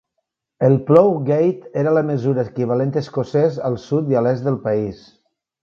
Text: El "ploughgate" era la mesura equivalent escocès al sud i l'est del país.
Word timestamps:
El 0.67 0.77
"ploughgate" 0.87 1.69
era 1.83 1.93
la 1.97 2.03
mesura 2.09 2.47
equivalent 2.51 2.95
escocès 3.03 3.61
al 3.71 3.79
sud 3.87 4.13
i 4.17 4.21
l'est 4.29 4.51
del 4.51 4.61
país. 4.69 5.09